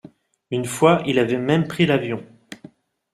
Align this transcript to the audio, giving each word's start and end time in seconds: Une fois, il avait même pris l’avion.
Une 0.49 0.65
fois, 0.65 1.03
il 1.05 1.19
avait 1.19 1.37
même 1.37 1.67
pris 1.67 1.85
l’avion. 1.85 2.25